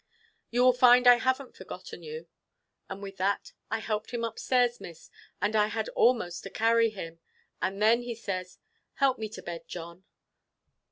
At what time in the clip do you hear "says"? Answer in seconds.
8.15-8.57